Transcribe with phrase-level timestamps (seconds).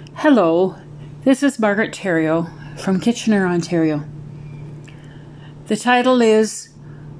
[0.00, 0.76] Hello,
[1.24, 4.04] this is Margaret Terrio from Kitchener, Ontario.
[5.66, 6.70] The title is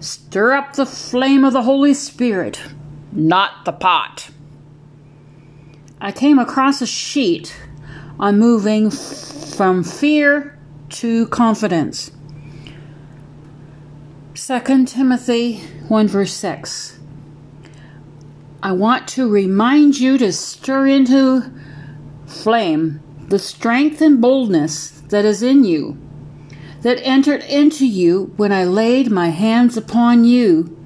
[0.00, 2.62] Stir Up the Flame of the Holy Spirit,
[3.12, 4.30] Not the Pot.
[6.00, 7.56] I came across a sheet
[8.18, 10.58] on moving from fear
[10.90, 12.10] to confidence.
[14.34, 15.58] 2 Timothy
[15.88, 16.98] 1 verse 6.
[18.62, 21.55] I want to remind you to stir into
[22.26, 25.98] flame the strength and boldness that is in you,
[26.82, 30.76] that entered into you when I laid my hands upon you,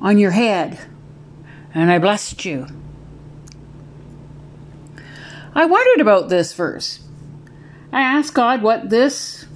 [0.00, 0.78] on your head,
[1.74, 2.66] and I blessed you.
[5.54, 7.00] I wondered about this verse.
[7.92, 9.46] I asked God what this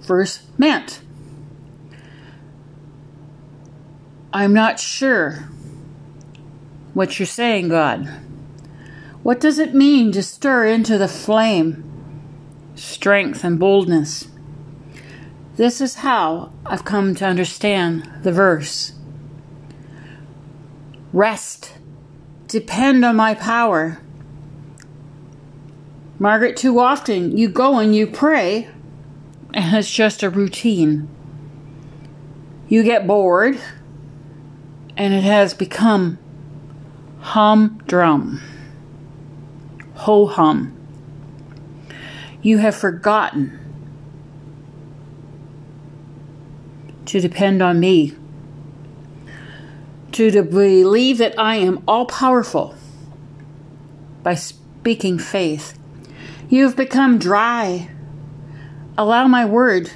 [0.00, 1.00] verse meant.
[4.32, 5.48] I'm not sure
[6.94, 8.08] what you're saying, God.
[9.22, 11.88] What does it mean to stir into the flame
[12.74, 14.28] strength and boldness?
[15.54, 18.94] This is how I've come to understand the verse.
[21.12, 21.74] Rest.
[22.48, 24.00] Depend on my power.
[26.18, 28.68] Margaret, too often you go and you pray,
[29.54, 31.08] and it's just a routine.
[32.68, 33.60] You get bored,
[34.96, 36.18] and it has become
[37.20, 38.40] humdrum
[40.02, 40.76] ho hum.
[42.42, 43.58] You have forgotten
[47.06, 48.16] to depend on me,
[50.10, 52.74] to, to believe that I am all powerful
[54.24, 55.78] by speaking faith.
[56.48, 57.88] You have become dry.
[58.98, 59.92] Allow my word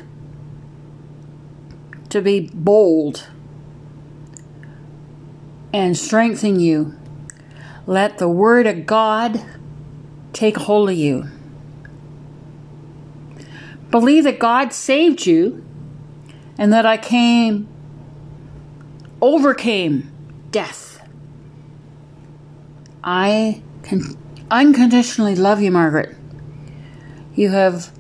[2.10, 3.28] to be bold
[5.72, 6.96] and strengthen you.
[7.86, 9.44] Let the word of God
[10.37, 11.27] take hold of you.
[13.91, 15.65] Believe that God saved you
[16.58, 17.67] and that I came,
[19.23, 20.13] overcame
[20.51, 21.01] death.
[23.02, 24.02] I can
[24.51, 26.14] unconditionally love you, Margaret.
[27.35, 27.91] You have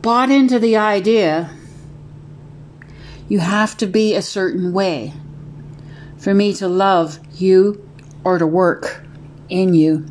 [0.00, 1.50] bought into the idea
[3.28, 5.12] you have to be a certain way
[6.16, 7.86] for me to love you
[8.24, 9.04] or to work
[9.48, 10.06] in you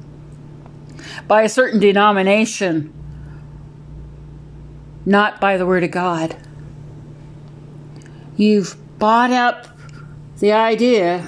[1.27, 2.93] by a certain denomination,
[5.05, 6.35] not by the Word of God.
[8.35, 9.67] You've bought up
[10.39, 11.27] the idea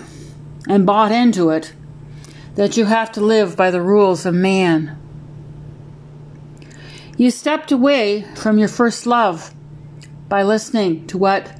[0.67, 1.73] and bought into it
[2.55, 4.97] that you have to live by the rules of man.
[7.17, 9.53] You stepped away from your first love
[10.27, 11.59] by listening to what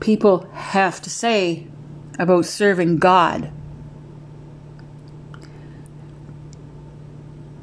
[0.00, 1.66] people have to say
[2.18, 3.50] about serving God.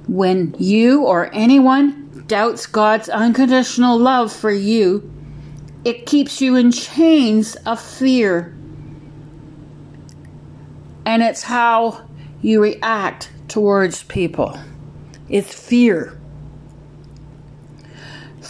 [0.09, 5.07] When you or anyone doubts God's unconditional love for you,
[5.85, 8.57] it keeps you in chains of fear.
[11.05, 12.09] And it's how
[12.41, 14.57] you react towards people.
[15.29, 16.19] It's fear.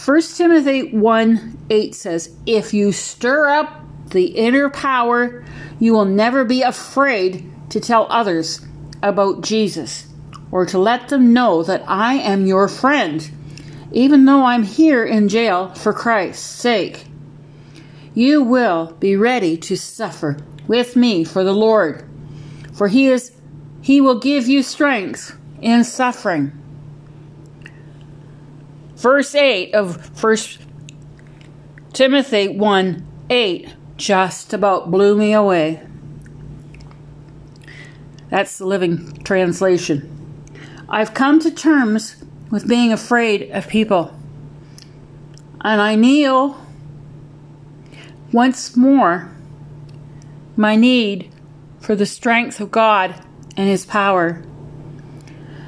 [0.02, 5.44] 1 Timothy 1 8 says, If you stir up the inner power,
[5.78, 8.66] you will never be afraid to tell others
[9.02, 10.09] about Jesus
[10.52, 13.30] or to let them know that I am your friend,
[13.92, 17.04] even though I'm here in jail for Christ's sake.
[18.14, 22.08] You will be ready to suffer with me for the Lord,
[22.72, 23.32] for he is
[23.82, 26.52] he will give you strength in suffering.
[28.96, 30.36] Verse 8 of 1
[31.92, 35.86] Timothy 1 8 just about blew me away.
[38.28, 40.19] That's the living translation.
[40.92, 42.16] I've come to terms
[42.50, 44.12] with being afraid of people.
[45.60, 46.60] And I kneel
[48.32, 49.30] once more
[50.56, 51.30] my need
[51.78, 53.14] for the strength of God
[53.56, 54.42] and His power.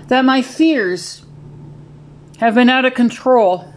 [0.09, 1.25] That my fears
[2.39, 3.73] have been out of control.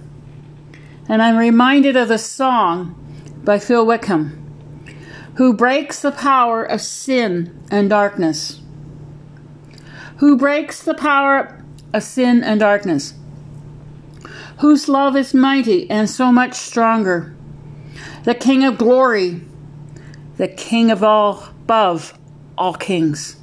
[1.08, 2.96] And I'm reminded of the song
[3.44, 4.42] by Phil Wickham,
[5.36, 8.62] who breaks the power of sin and darkness
[10.18, 11.64] who breaks the power
[11.94, 13.14] of sin and darkness,
[14.60, 17.36] whose love is mighty and so much stronger,
[18.24, 19.42] the King of glory,
[20.38, 22.18] the King of all above
[22.58, 23.38] all kings,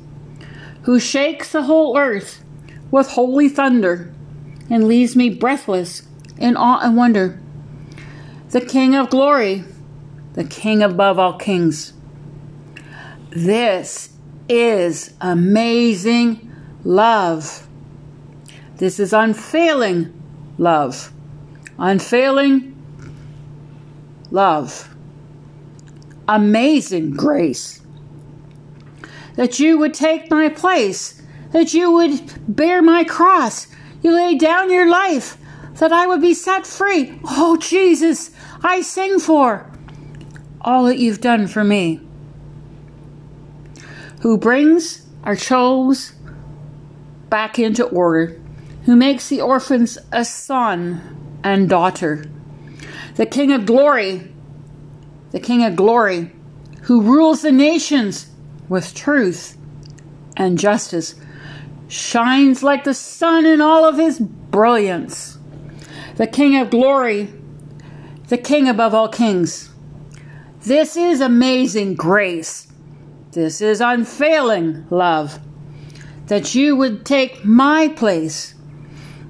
[0.83, 2.45] who shakes the whole earth
[2.91, 4.13] with holy thunder
[4.71, 6.03] and leaves me breathless
[6.39, 7.39] in awe and wonder.
[8.51, 9.65] The King of glory,
[10.35, 11.93] the King above all kings.
[13.31, 14.11] This
[14.49, 16.52] is amazing
[16.85, 17.67] love.
[18.77, 20.13] This is unfailing
[20.59, 21.13] love.
[21.79, 22.77] Unfailing
[24.31, 24.95] love.
[26.29, 27.81] Amazing grace.
[29.37, 33.67] That you would take my place, that you would bear my cross.
[34.03, 35.39] You lay down your life
[35.79, 37.19] that I would be set free.
[37.25, 38.31] Oh, Jesus,
[38.63, 39.71] I sing for
[40.61, 42.01] all that you've done for me.
[44.21, 46.13] Who brings our chose
[47.33, 48.39] back into order,
[48.85, 52.27] who makes the orphans a son and daughter.
[53.15, 54.31] The King of glory,
[55.31, 56.31] the King of glory,
[56.83, 58.29] who rules the nations
[58.69, 59.57] with truth
[60.37, 61.15] and justice,
[61.89, 65.39] shines like the sun in all of his brilliance.
[66.17, 67.33] The King of glory,
[68.29, 69.71] the King above all kings.
[70.65, 72.69] This is amazing grace.
[73.31, 75.41] This is unfailing love
[76.33, 78.55] that you would take my place,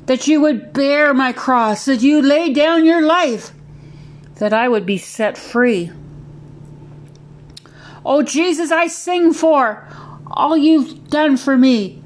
[0.06, 3.50] that you would bear my cross, that you lay down your life,
[4.36, 5.90] that I would be set free.
[8.06, 9.84] Oh, Jesus, I sing for
[10.28, 12.00] all you've done for me.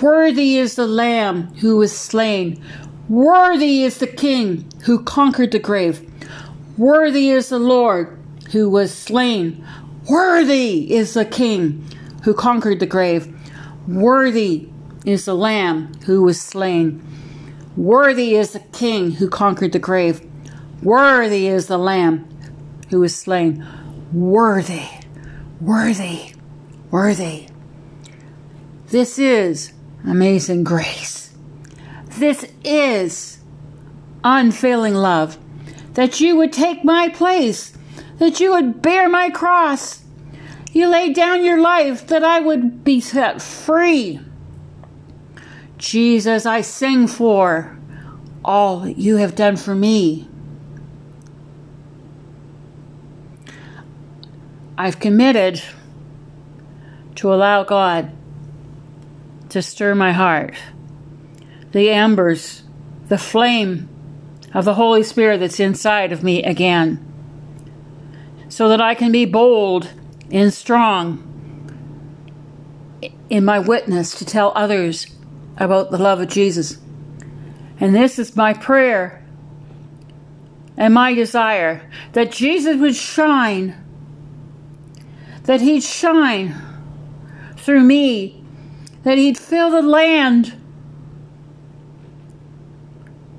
[0.00, 2.62] Worthy is the Lamb who was slain.
[3.08, 6.08] Worthy is the King who conquered the grave.
[6.78, 8.16] Worthy is the Lord
[8.52, 9.66] who was slain.
[10.08, 11.84] Worthy is the King
[12.22, 13.35] who conquered the grave.
[13.88, 14.68] Worthy
[15.04, 17.02] is the Lamb who was slain.
[17.76, 20.26] Worthy is the King who conquered the grave.
[20.82, 22.28] Worthy is the Lamb
[22.90, 23.64] who was slain.
[24.12, 24.88] Worthy,
[25.60, 26.32] worthy,
[26.90, 27.48] worthy.
[28.88, 29.72] This is
[30.04, 31.34] amazing grace.
[32.18, 33.38] This is
[34.24, 35.38] unfailing love.
[35.94, 37.76] That you would take my place,
[38.18, 40.02] that you would bear my cross,
[40.76, 44.20] you laid down your life that I would be set free.
[45.78, 47.78] Jesus, I sing for
[48.44, 50.28] all you have done for me.
[54.76, 55.62] I've committed
[57.14, 58.12] to allow God
[59.48, 60.54] to stir my heart.
[61.72, 62.64] The embers,
[63.08, 63.88] the flame
[64.52, 67.02] of the Holy Spirit that's inside of me again,
[68.50, 69.90] so that I can be bold
[70.30, 71.22] and strong
[73.28, 75.06] in my witness to tell others
[75.56, 76.78] about the love of Jesus.
[77.80, 79.24] And this is my prayer
[80.76, 83.74] and my desire that Jesus would shine,
[85.44, 86.54] that He'd shine
[87.56, 88.42] through me,
[89.02, 90.54] that He'd fill the land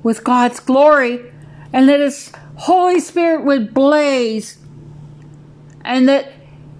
[0.02, 1.32] with God's glory,
[1.72, 4.58] and that His Holy Spirit would blaze,
[5.84, 6.32] and that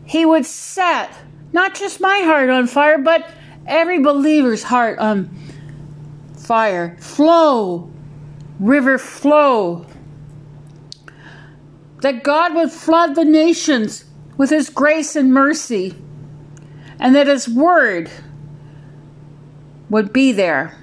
[0.09, 1.11] he would set
[1.53, 3.31] not just my heart on fire, but
[3.67, 5.29] every believer's heart on
[6.35, 6.97] fire.
[6.99, 7.91] Flow,
[8.59, 9.85] river, flow.
[12.01, 14.07] That God would flood the nations
[14.39, 15.95] with His grace and mercy,
[16.99, 18.11] and that His word
[19.91, 20.75] would be there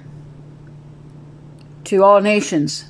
[1.86, 2.84] to all nations.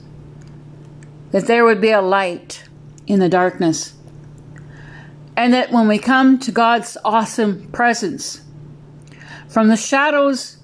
[1.30, 2.64] That there would be a light
[3.06, 3.95] in the darkness
[5.36, 8.40] and that when we come to God's awesome presence,
[9.48, 10.56] from the shadows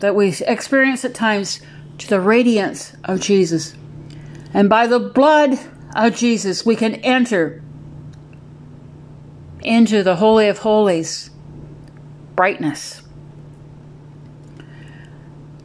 [0.00, 1.60] that we experience at times
[1.98, 3.74] to the radiance of Jesus,
[4.52, 5.58] and by the blood
[5.94, 7.62] of Jesus, we can enter
[9.60, 11.30] into the Holy of Holies
[12.34, 13.02] brightness.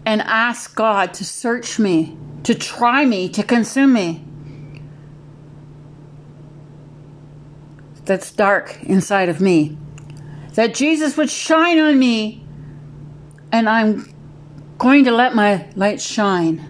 [0.05, 4.25] And ask God to search me, to try me, to consume me
[8.11, 9.77] that's dark inside of me.
[10.55, 12.43] That Jesus would shine on me,
[13.53, 14.13] and I'm
[14.77, 16.69] going to let my light shine.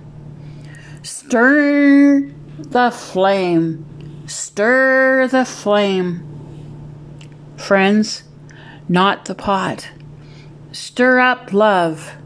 [1.02, 4.24] Stir the flame.
[4.28, 6.22] Stir the flame.
[7.58, 8.22] Friends,
[8.88, 9.90] not the pot.
[10.72, 12.18] Stir up love,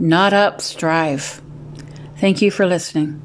[0.00, 1.42] not up strife.
[2.16, 3.20] Thank you for listening.